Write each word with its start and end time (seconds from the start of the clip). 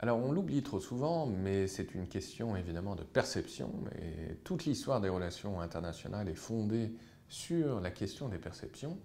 Alors 0.00 0.18
on 0.18 0.30
l'oublie 0.30 0.62
trop 0.62 0.78
souvent, 0.78 1.26
mais 1.26 1.66
c'est 1.66 1.94
une 1.94 2.06
question 2.06 2.54
évidemment 2.54 2.94
de 2.94 3.02
perception, 3.02 3.72
et 4.00 4.36
toute 4.44 4.64
l'histoire 4.64 5.00
des 5.00 5.08
relations 5.08 5.60
internationales 5.60 6.28
est 6.28 6.36
fondée 6.36 6.94
sur 7.28 7.80
la 7.80 7.90
question 7.90 8.28
des 8.28 8.38
perceptions. 8.38 8.98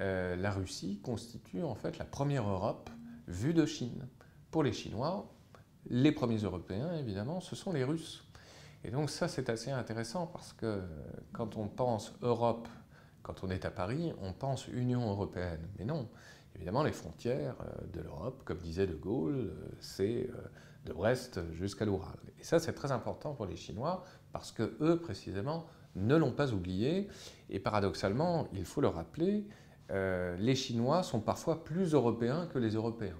Euh, 0.00 0.34
la 0.34 0.50
Russie 0.50 0.98
constitue 1.04 1.62
en 1.62 1.76
fait 1.76 1.98
la 1.98 2.04
première 2.04 2.48
Europe 2.48 2.90
vue 3.28 3.54
de 3.54 3.64
Chine. 3.64 4.08
Pour 4.50 4.64
les 4.64 4.72
Chinois, 4.72 5.32
les 5.88 6.10
premiers 6.10 6.38
Européens 6.38 6.92
évidemment, 6.98 7.40
ce 7.40 7.54
sont 7.54 7.72
les 7.72 7.84
Russes. 7.84 8.26
Et 8.82 8.90
donc 8.90 9.10
ça 9.10 9.28
c'est 9.28 9.48
assez 9.48 9.70
intéressant 9.70 10.26
parce 10.26 10.52
que 10.52 10.82
quand 11.32 11.56
on 11.56 11.68
pense 11.68 12.12
Europe, 12.22 12.66
quand 13.22 13.44
on 13.44 13.50
est 13.50 13.64
à 13.64 13.70
Paris, 13.70 14.12
on 14.20 14.32
pense 14.32 14.66
Union 14.66 15.08
européenne. 15.08 15.60
Mais 15.78 15.84
non, 15.84 16.08
Évidemment, 16.56 16.82
les 16.82 16.92
frontières 16.92 17.56
euh, 17.60 17.86
de 17.92 18.00
l'Europe, 18.00 18.42
comme 18.44 18.58
disait 18.58 18.86
De 18.86 18.94
Gaulle, 18.94 19.34
euh, 19.34 19.68
c'est 19.80 20.28
euh, 20.30 20.38
de 20.86 20.92
Brest 20.92 21.40
jusqu'à 21.52 21.84
l'Oural. 21.84 22.16
Et 22.38 22.44
ça, 22.44 22.58
c'est 22.58 22.72
très 22.72 22.92
important 22.92 23.34
pour 23.34 23.46
les 23.46 23.56
Chinois 23.56 24.04
parce 24.32 24.52
que 24.52 24.76
eux, 24.80 25.00
précisément, 25.00 25.66
ne 25.96 26.16
l'ont 26.16 26.32
pas 26.32 26.52
oublié. 26.52 27.08
Et 27.50 27.58
paradoxalement, 27.58 28.48
il 28.52 28.64
faut 28.64 28.80
le 28.80 28.88
rappeler, 28.88 29.46
les 29.90 30.54
Chinois 30.56 31.02
sont 31.02 31.20
parfois 31.20 31.62
plus 31.62 31.92
européens 31.92 32.48
que 32.52 32.58
les 32.58 32.70
Européens. 32.70 33.18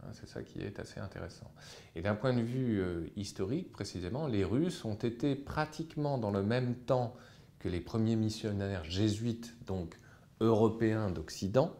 Hein, 0.00 0.08
c'est 0.12 0.28
ça 0.28 0.42
qui 0.42 0.60
est 0.60 0.80
assez 0.80 0.98
intéressant. 0.98 1.50
Et 1.94 2.00
d'un 2.00 2.14
point 2.14 2.32
de 2.32 2.40
vue 2.40 3.12
historique, 3.16 3.70
précisément, 3.70 4.26
les 4.26 4.44
Russes 4.44 4.84
ont 4.84 4.94
été 4.94 5.36
pratiquement 5.36 6.16
dans 6.16 6.30
le 6.30 6.42
même 6.42 6.74
temps 6.74 7.14
que 7.58 7.68
les 7.68 7.80
premiers 7.80 8.16
missionnaires 8.16 8.84
jésuites, 8.84 9.54
donc 9.66 9.96
européens 10.40 11.10
d'Occident, 11.10 11.76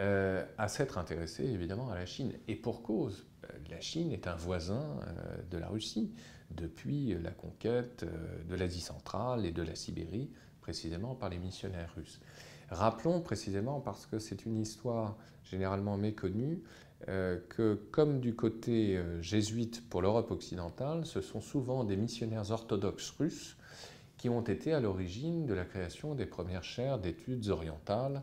euh, 0.00 0.44
à 0.58 0.66
s'être 0.66 0.98
intéressé 0.98 1.44
évidemment 1.44 1.88
à 1.88 1.94
la 1.94 2.04
Chine. 2.04 2.32
Et 2.48 2.56
pour 2.56 2.82
cause, 2.82 3.26
euh, 3.44 3.48
la 3.70 3.80
Chine 3.80 4.10
est 4.10 4.26
un 4.26 4.34
voisin 4.34 4.82
euh, 5.06 5.36
de 5.52 5.56
la 5.56 5.68
Russie 5.68 6.10
depuis 6.50 7.16
la 7.22 7.30
conquête 7.30 8.04
de 8.48 8.54
l'Asie 8.54 8.80
centrale 8.80 9.46
et 9.46 9.52
de 9.52 9.62
la 9.62 9.74
Sibérie, 9.74 10.30
précisément 10.60 11.14
par 11.14 11.28
les 11.28 11.38
missionnaires 11.38 11.92
russes. 11.96 12.20
Rappelons 12.70 13.20
précisément, 13.20 13.80
parce 13.80 14.06
que 14.06 14.18
c'est 14.18 14.44
une 14.44 14.58
histoire 14.58 15.16
généralement 15.42 15.96
méconnue, 15.96 16.62
que 17.06 17.74
comme 17.90 18.20
du 18.20 18.36
côté 18.36 19.02
jésuite 19.20 19.88
pour 19.88 20.00
l'Europe 20.00 20.30
occidentale, 20.30 21.06
ce 21.06 21.20
sont 21.20 21.40
souvent 21.40 21.82
des 21.82 21.96
missionnaires 21.96 22.50
orthodoxes 22.50 23.10
russes 23.18 23.56
qui 24.16 24.28
ont 24.28 24.42
été 24.42 24.72
à 24.72 24.80
l'origine 24.80 25.46
de 25.46 25.54
la 25.54 25.64
création 25.64 26.14
des 26.14 26.26
premières 26.26 26.64
chaires 26.64 26.98
d'études 26.98 27.48
orientales 27.48 28.22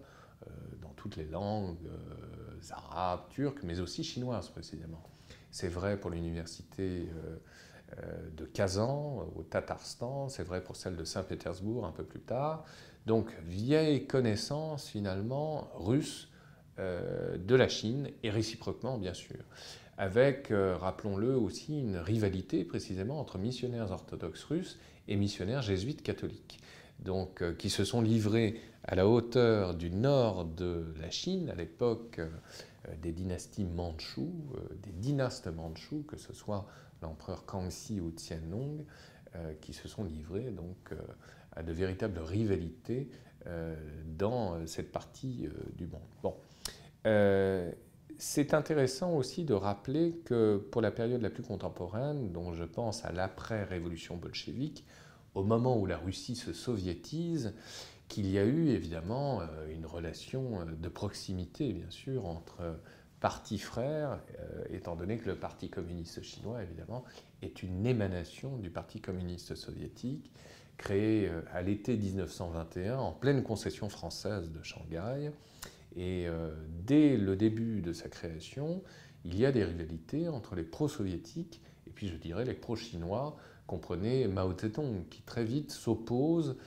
dans 0.81 0.93
toutes 0.95 1.15
les 1.15 1.25
langues 1.25 1.77
euh, 1.85 2.59
arabes, 2.71 3.21
turques, 3.29 3.63
mais 3.63 3.79
aussi 3.79 4.03
chinoises 4.03 4.49
précisément. 4.49 5.03
C'est 5.51 5.67
vrai 5.67 5.97
pour 5.97 6.09
l'université 6.09 7.09
euh, 7.99 8.29
de 8.37 8.45
Kazan 8.45 9.27
au 9.35 9.43
Tatarstan, 9.43 10.29
c'est 10.29 10.43
vrai 10.43 10.63
pour 10.63 10.75
celle 10.75 10.95
de 10.95 11.03
Saint-Pétersbourg 11.03 11.85
un 11.85 11.91
peu 11.91 12.03
plus 12.03 12.21
tard. 12.21 12.63
Donc 13.05 13.31
vieille 13.45 14.07
connaissance 14.07 14.87
finalement 14.87 15.69
russe 15.75 16.29
de 16.77 17.55
la 17.55 17.67
Chine 17.67 18.09
et 18.23 18.29
réciproquement 18.29 18.97
bien 18.97 19.13
sûr. 19.13 19.37
Avec, 19.97 20.47
rappelons-le 20.51 21.35
aussi, 21.35 21.79
une 21.79 21.97
rivalité 21.97 22.63
précisément 22.63 23.19
entre 23.19 23.37
missionnaires 23.37 23.91
orthodoxes 23.91 24.45
russes 24.45 24.79
et 25.07 25.15
missionnaires 25.15 25.61
jésuites 25.61 26.01
catholiques 26.01 26.61
donc, 27.01 27.41
euh, 27.41 27.53
qui 27.53 27.69
se 27.69 27.83
sont 27.83 28.01
livrés 28.01 28.59
à 28.83 28.95
la 28.95 29.07
hauteur 29.07 29.75
du 29.75 29.89
nord 29.89 30.45
de 30.45 30.93
la 30.99 31.09
Chine, 31.09 31.49
à 31.49 31.55
l'époque 31.55 32.19
euh, 32.19 32.29
des 33.01 33.11
dynasties 33.11 33.65
mandchoues, 33.65 34.33
euh, 34.55 34.75
des 34.83 34.91
dynastes 34.91 35.47
mandchous, 35.47 36.03
que 36.07 36.17
ce 36.17 36.33
soit 36.33 36.67
l'empereur 37.01 37.45
Kangxi 37.45 37.99
ou 37.99 38.11
Qianlong, 38.11 38.85
qui 39.61 39.71
se 39.71 39.87
sont 39.87 40.03
livrés 40.03 40.51
donc, 40.51 40.93
à 41.53 41.63
de 41.63 41.71
véritables 41.71 42.19
rivalités 42.19 43.09
dans 44.05 44.67
cette 44.67 44.91
partie 44.91 45.47
du 45.77 45.87
monde. 45.87 46.01
Bon. 46.21 46.35
C'est 48.17 48.53
intéressant 48.53 49.15
aussi 49.15 49.45
de 49.45 49.53
rappeler 49.53 50.21
que 50.25 50.57
pour 50.57 50.81
la 50.81 50.91
période 50.91 51.21
la 51.21 51.29
plus 51.29 51.43
contemporaine, 51.43 52.33
dont 52.33 52.53
je 52.53 52.65
pense 52.65 53.05
à 53.05 53.13
l'après-révolution 53.13 54.17
bolchevique, 54.17 54.85
au 55.35 55.43
moment 55.43 55.77
où 55.77 55.85
la 55.85 55.97
Russie 55.97 56.35
se 56.35 56.53
soviétise, 56.53 57.53
qu'il 58.11 58.29
y 58.29 58.37
a 58.37 58.43
eu 58.43 58.69
évidemment 58.69 59.41
euh, 59.41 59.73
une 59.73 59.85
relation 59.85 60.59
euh, 60.59 60.65
de 60.65 60.89
proximité, 60.89 61.71
bien 61.71 61.89
sûr, 61.89 62.25
entre 62.25 62.77
partis 63.21 63.57
frères, 63.57 64.19
euh, 64.39 64.63
étant 64.69 64.97
donné 64.97 65.17
que 65.17 65.29
le 65.29 65.35
Parti 65.35 65.69
communiste 65.69 66.21
chinois, 66.21 66.61
évidemment, 66.61 67.05
est 67.41 67.63
une 67.63 67.85
émanation 67.85 68.57
du 68.57 68.69
Parti 68.69 68.99
communiste 68.99 69.55
soviétique, 69.55 70.29
créé 70.75 71.31
à 71.53 71.61
l'été 71.61 71.95
1921 71.95 72.97
en 72.97 73.11
pleine 73.13 73.43
concession 73.43 73.87
française 73.87 74.51
de 74.51 74.61
Shanghai. 74.63 75.31
Et 75.95 76.25
dès 76.85 77.17
le 77.17 77.35
début 77.35 77.81
de 77.81 77.93
sa 77.93 78.09
création, 78.09 78.81
il 79.23 79.37
y 79.37 79.45
a 79.45 79.51
des 79.51 79.63
rivalités 79.63 80.27
entre 80.27 80.55
les 80.55 80.63
pro-soviétiques 80.63 81.61
et 81.91 81.93
puis 81.93 82.07
je 82.07 82.15
dirais 82.15 82.45
les 82.45 82.53
pro-chinois, 82.53 83.35
comprenez 83.71 84.27
Mao 84.27 84.51
Zedong, 84.51 85.07
qui 85.09 85.21
très 85.21 85.45
vite 85.45 85.71
s'oppose 85.71 86.57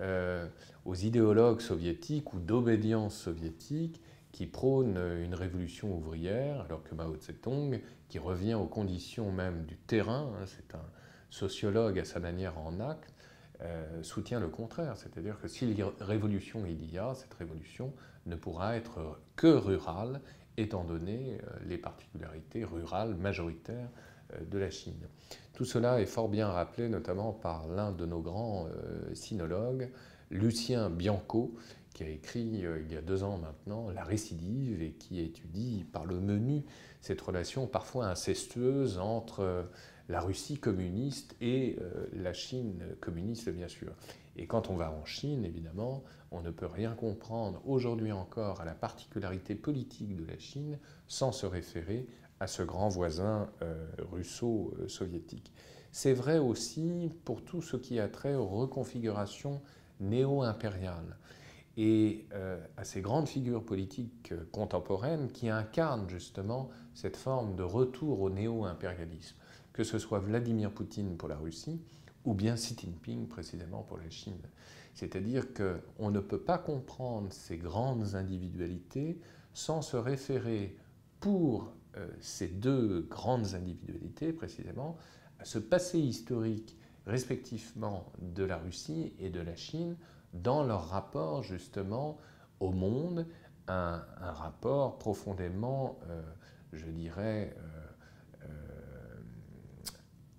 euh, 0.00 0.48
aux 0.86 0.94
idéologues 0.94 1.60
soviétiques 1.60 2.32
ou 2.32 2.38
d'obédience 2.38 3.14
soviétique 3.14 4.00
qui 4.32 4.46
prônent 4.46 4.96
une 4.96 5.34
révolution 5.34 5.94
ouvrière, 5.94 6.62
alors 6.62 6.82
que 6.82 6.94
Mao 6.94 7.16
Zedong, 7.20 7.82
qui 8.08 8.18
revient 8.18 8.54
aux 8.54 8.64
conditions 8.64 9.30
même 9.30 9.66
du 9.66 9.76
terrain, 9.76 10.32
hein, 10.40 10.46
c'est 10.46 10.74
un 10.74 10.86
sociologue 11.28 11.98
à 11.98 12.06
sa 12.06 12.18
manière 12.18 12.56
en 12.56 12.80
acte, 12.80 13.12
euh, 13.60 14.02
soutient 14.02 14.40
le 14.40 14.48
contraire. 14.48 14.96
C'est-à-dire 14.96 15.38
que 15.38 15.48
si 15.48 15.66
révolution 16.00 16.64
il 16.64 16.90
y 16.90 16.96
a, 16.96 17.14
cette 17.14 17.34
révolution 17.34 17.92
ne 18.24 18.36
pourra 18.36 18.76
être 18.76 19.20
que 19.36 19.48
rurale, 19.48 20.22
étant 20.56 20.84
donné 20.84 21.40
euh, 21.42 21.56
les 21.66 21.76
particularités 21.76 22.64
rurales 22.64 23.16
majoritaires 23.16 23.90
de 24.50 24.58
la 24.58 24.70
Chine. 24.70 25.08
Tout 25.52 25.64
cela 25.64 26.00
est 26.00 26.06
fort 26.06 26.28
bien 26.28 26.48
rappelé 26.48 26.88
notamment 26.88 27.32
par 27.32 27.68
l'un 27.68 27.92
de 27.92 28.06
nos 28.06 28.20
grands 28.20 28.66
euh, 28.66 29.14
sinologues, 29.14 29.90
Lucien 30.30 30.90
Bianco, 30.90 31.54
qui 31.94 32.02
a 32.02 32.08
écrit 32.08 32.66
euh, 32.66 32.82
il 32.84 32.92
y 32.92 32.96
a 32.96 33.02
deux 33.02 33.22
ans 33.22 33.38
maintenant 33.38 33.90
La 33.90 34.02
récidive 34.02 34.82
et 34.82 34.92
qui 34.92 35.20
étudie 35.20 35.84
par 35.92 36.06
le 36.06 36.18
menu 36.18 36.64
cette 37.00 37.20
relation 37.20 37.66
parfois 37.66 38.06
incestueuse 38.06 38.98
entre 38.98 39.68
la 40.08 40.20
Russie 40.20 40.58
communiste 40.58 41.34
et 41.40 41.78
la 42.12 42.34
Chine 42.34 42.82
communiste, 43.00 43.48
bien 43.48 43.68
sûr. 43.68 43.92
Et 44.36 44.46
quand 44.46 44.68
on 44.68 44.76
va 44.76 44.90
en 44.90 45.04
Chine, 45.04 45.44
évidemment, 45.44 46.02
on 46.30 46.40
ne 46.40 46.50
peut 46.50 46.66
rien 46.66 46.94
comprendre 46.94 47.62
aujourd'hui 47.64 48.12
encore 48.12 48.60
à 48.60 48.64
la 48.64 48.74
particularité 48.74 49.54
politique 49.54 50.16
de 50.16 50.24
la 50.24 50.38
Chine 50.38 50.78
sans 51.06 51.30
se 51.30 51.46
référer 51.46 52.06
à 52.40 52.46
ce 52.46 52.62
grand 52.62 52.88
voisin 52.88 53.48
euh, 53.62 53.86
russo-soviétique. 54.12 55.52
C'est 55.92 56.12
vrai 56.12 56.38
aussi 56.38 57.10
pour 57.24 57.44
tout 57.44 57.62
ce 57.62 57.76
qui 57.76 58.00
a 58.00 58.08
trait 58.08 58.34
aux 58.34 58.46
reconfigurations 58.46 59.62
néo-impériales 60.00 61.16
et 61.76 62.26
euh, 62.32 62.60
à 62.76 62.84
ces 62.84 63.00
grandes 63.00 63.28
figures 63.28 63.64
politiques 63.64 64.32
euh, 64.32 64.44
contemporaines 64.52 65.30
qui 65.30 65.48
incarnent 65.48 66.08
justement 66.08 66.70
cette 66.94 67.16
forme 67.16 67.56
de 67.56 67.62
retour 67.62 68.20
au 68.20 68.30
néo-impérialisme, 68.30 69.36
que 69.72 69.82
ce 69.82 69.98
soit 69.98 70.20
Vladimir 70.20 70.70
Poutine 70.70 71.16
pour 71.16 71.28
la 71.28 71.36
Russie 71.36 71.80
ou 72.24 72.34
bien 72.34 72.54
Xi 72.54 72.76
Jinping 72.78 73.26
précisément 73.26 73.82
pour 73.82 73.98
la 73.98 74.08
Chine. 74.08 74.40
C'est-à-dire 74.94 75.46
qu'on 75.52 76.10
ne 76.10 76.20
peut 76.20 76.40
pas 76.40 76.58
comprendre 76.58 77.32
ces 77.32 77.56
grandes 77.56 78.14
individualités 78.14 79.20
sans 79.52 79.82
se 79.82 79.96
référer 79.96 80.76
pour 81.18 81.72
ces 82.20 82.48
deux 82.48 83.06
grandes 83.10 83.54
individualités, 83.54 84.32
précisément, 84.32 84.96
ce 85.42 85.58
passé 85.58 85.98
historique 85.98 86.76
respectivement 87.06 88.12
de 88.20 88.44
la 88.44 88.56
Russie 88.56 89.12
et 89.18 89.30
de 89.30 89.40
la 89.40 89.56
Chine 89.56 89.96
dans 90.32 90.64
leur 90.64 90.88
rapport 90.88 91.42
justement 91.42 92.18
au 92.60 92.70
monde, 92.70 93.26
un, 93.68 94.02
rapport 94.20 94.98
profondément, 94.98 95.98
euh, 96.08 96.22
je 96.72 96.86
dirais, 96.86 97.56
euh, 98.42 98.48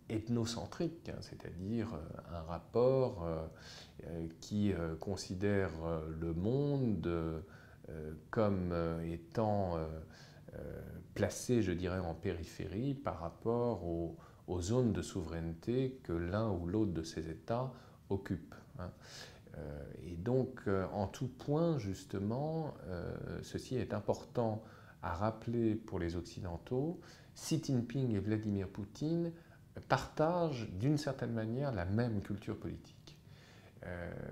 ethnocentrique, 0.09 1.09
hein, 1.09 1.17
c'est-à-dire 1.21 1.87
un 2.31 2.41
rapport 2.41 3.27
qui 4.39 4.71
considère 4.99 5.71
le 6.19 6.33
monde 6.33 7.43
comme 8.29 8.71
étant 9.03 9.79
euh, 10.57 10.81
placé, 11.13 11.61
je 11.61 11.71
dirais, 11.71 11.99
en 11.99 12.13
périphérie 12.13 12.93
par 12.93 13.19
rapport 13.19 13.83
aux, 13.85 14.17
zones 14.59 14.93
de 14.93 15.01
souveraineté 15.01 15.99
que 16.03 16.13
l'un 16.13 16.49
ou 16.51 16.67
l'autre 16.67 16.91
de 16.93 17.03
ces 17.03 17.29
États 17.29 17.71
occupe. 18.09 18.53
Hein. 18.79 18.91
Euh, 19.57 19.83
et 20.05 20.17
donc, 20.17 20.61
euh, 20.67 20.85
en 20.93 21.07
tout 21.07 21.27
point, 21.27 21.77
justement, 21.77 22.73
ceci 23.41 23.77
est 23.77 23.93
important 23.93 24.61
à 25.01 25.13
rappeler 25.13 25.75
pour 25.75 25.99
les 25.99 26.15
Occidentaux, 26.15 26.99
Xi 27.35 27.61
Jinping 27.63 28.13
et 28.13 28.19
Vladimir 28.19 28.67
Poutine 28.67 29.31
partagent 29.87 30.69
d'une 30.71 30.97
certaine 30.97 31.33
manière 31.33 31.71
la 31.71 31.85
même 31.85 32.21
culture 32.21 32.57
politique. 32.57 33.17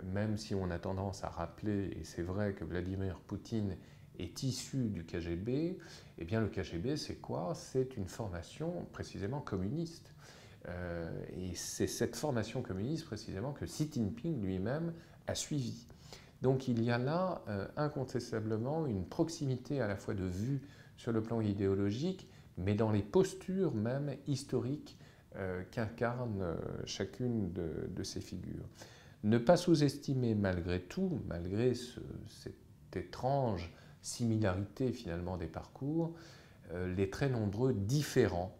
Même 0.03 0.37
si 0.37 0.55
on 0.55 0.71
a 0.71 0.79
tendance 0.79 1.23
à 1.23 1.29
rappeler, 1.29 1.95
et 1.99 2.03
c'est 2.03 2.23
vrai 2.23 2.53
que 2.53 2.63
Vladimir 2.63 3.19
Poutine 3.19 3.77
est 4.19 4.43
issu 4.43 4.89
du 4.89 5.05
KGB, 5.05 5.77
eh 6.17 6.25
bien 6.25 6.41
le 6.41 6.47
KGB 6.47 6.97
c'est 6.97 7.15
quoi? 7.15 7.53
C'est 7.55 7.97
une 7.97 8.07
formation 8.07 8.85
précisément 8.91 9.41
communiste. 9.41 10.13
Euh, 10.69 11.09
et 11.35 11.55
c'est 11.55 11.87
cette 11.87 12.15
formation 12.15 12.61
communiste 12.61 13.05
précisément 13.05 13.51
que 13.51 13.65
Xi 13.65 13.89
Jinping 13.91 14.41
lui-même 14.41 14.93
a 15.27 15.35
suivi. 15.35 15.87
Donc 16.41 16.67
il 16.67 16.83
y 16.83 16.91
a 16.91 16.97
là 16.97 17.41
euh, 17.47 17.67
incontestablement 17.77 18.85
une 18.85 19.05
proximité 19.05 19.81
à 19.81 19.87
la 19.87 19.95
fois 19.95 20.13
de 20.13 20.25
vue 20.25 20.61
sur 20.97 21.11
le 21.11 21.21
plan 21.21 21.41
idéologique, 21.41 22.29
mais 22.57 22.75
dans 22.75 22.91
les 22.91 23.01
postures 23.01 23.73
même 23.73 24.15
historiques 24.27 24.97
euh, 25.35 25.63
qu'incarne 25.71 26.55
chacune 26.85 27.51
de, 27.51 28.03
ces 28.03 28.21
figures. 28.21 28.67
Ne 29.23 29.37
pas 29.37 29.57
sous-estimer 29.57 30.35
malgré 30.35 30.81
tout, 30.81 31.19
malgré 31.27 31.73
cette 31.73 32.95
étrange 32.95 33.73
similarité 34.03 34.91
finalement 34.91 35.37
des 35.37 35.47
parcours, 35.47 36.13
les 36.73 37.09
très 37.09 37.29
nombreux 37.29 37.73
différents 37.73 38.55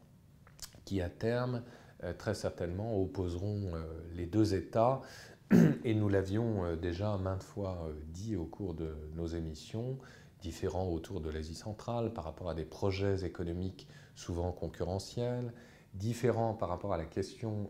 qui 0.85 1.01
à 1.01 1.09
terme 1.09 1.61
euh, 2.03 2.13
très 2.13 2.33
certainement 2.33 3.01
opposeront 3.01 3.71
euh, 3.73 3.83
les 4.15 4.25
deux 4.25 4.53
États. 4.53 5.01
Et 5.83 5.93
nous 5.93 6.09
l'avions 6.09 6.65
euh, 6.65 6.75
déjà 6.75 7.17
maintes 7.17 7.43
fois 7.43 7.89
dit 8.07 8.35
au 8.35 8.45
cours 8.45 8.73
de 8.73 8.95
nos 9.15 9.27
émissions, 9.27 9.97
différents 10.41 10.89
autour 10.89 11.21
de 11.21 11.29
l'Asie 11.29 11.55
centrale 11.55 12.13
par 12.13 12.25
rapport 12.25 12.49
à 12.49 12.55
des 12.55 12.65
projets 12.65 13.25
économiques 13.25 13.87
souvent 14.15 14.51
concurrentiels, 14.51 15.53
différents 15.93 16.53
par 16.53 16.69
rapport 16.69 16.93
à 16.93 16.97
la 16.97 17.05
question 17.05 17.69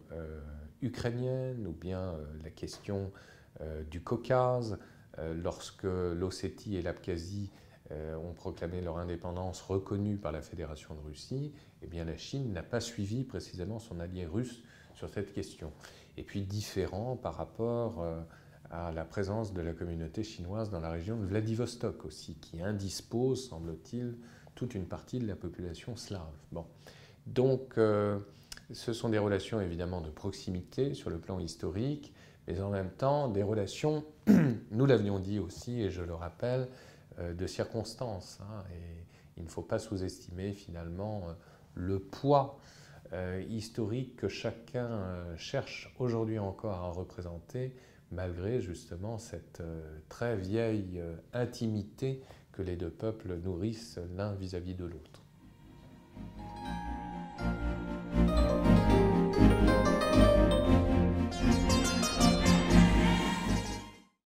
ukrainienne 0.82 1.68
ou 1.68 1.72
bien 1.72 2.16
la 2.44 2.50
question 2.50 3.12
du 3.92 4.02
Caucase, 4.02 4.80
lorsque 5.36 5.84
l'Ossétie 5.84 6.78
et 6.78 6.82
l'Abkhazie 6.82 7.52
euh, 7.54 7.63
ont 7.92 8.34
proclamé 8.34 8.82
leur 8.82 8.98
indépendance 8.98 9.62
reconnue 9.62 10.18
par 10.18 10.32
la 10.32 10.42
Fédération 10.42 10.96
de 10.96 11.02
Russie, 11.02 11.54
eh 11.84 11.88
bien 11.88 12.06
la 12.06 12.18
Chine 12.18 12.52
n'a 12.54 12.64
pas 12.64 12.80
suivi 12.80 13.24
précisément 13.24 13.78
son 13.78 14.00
allié 14.00 14.26
russe 14.26 14.64
sur 14.96 15.10
cette 15.10 15.34
question. 15.34 15.72
Et 16.18 16.24
puis 16.24 16.44
différent 16.44 17.16
par 17.16 17.36
rapport 17.36 18.02
euh, 18.02 18.22
à 18.70 18.92
la 18.92 19.04
présence 19.04 19.54
de 19.54 19.62
la 19.62 19.74
communauté 19.74 20.24
chinoise 20.24 20.70
dans 20.70 20.80
la 20.80 20.92
région 20.92 21.18
de 21.18 21.26
Vladivostok 21.26 22.06
aussi, 22.06 22.36
qui 22.36 22.62
indispose, 22.62 23.50
semble-t-il, 23.50 24.16
toute 24.56 24.76
une 24.76 24.86
partie 24.86 25.20
de 25.20 25.28
la 25.28 25.36
population 25.36 25.96
slave. 25.96 26.22
Bon. 26.52 26.66
Donc, 27.26 27.78
euh, 27.78 28.20
ce 28.72 28.94
sont 28.94 29.10
des 29.10 29.18
relations 29.18 29.60
évidemment 29.62 30.02
de 30.02 30.10
proximité 30.10 30.94
sur 30.94 31.10
le 31.10 31.18
plan 31.18 31.40
historique, 31.40 32.14
mais 32.48 32.60
en 32.62 32.70
même 32.70 32.92
temps 32.92 33.30
des 33.30 33.44
relations, 33.44 34.04
nous 34.72 34.86
l'avions 34.86 35.20
dit 35.20 35.40
aussi, 35.40 35.82
et 35.82 35.90
je 35.90 36.02
le 36.02 36.14
rappelle, 36.14 36.62
euh, 36.62 36.93
de 37.20 37.48
circonstances. 37.48 38.40
Hein, 38.42 38.64
et 38.74 39.06
il 39.38 39.44
ne 39.44 39.50
faut 39.50 39.62
pas 39.62 39.80
sous-estimer 39.80 40.54
finalement 40.54 41.24
euh, 41.28 41.34
le 41.76 42.00
poids 42.00 42.60
euh, 43.12 43.44
historique 43.50 44.16
que 44.16 44.28
chacun 44.28 45.36
cherche 45.38 45.94
aujourd'hui 46.00 46.40
encore 46.40 46.76
à 46.76 46.92
représenter, 46.92 47.76
malgré 48.12 48.62
justement 48.62 49.18
cette 49.18 49.62
très 50.10 50.38
vieille 50.38 51.02
intimité 51.34 52.22
que 52.52 52.62
les 52.62 52.76
deux 52.76 52.92
peuples 52.92 53.38
nourrissent 53.38 54.00
l'un 54.16 54.34
vis-à-vis 54.34 54.76
de 54.76 54.86
l'autre. 54.86 55.23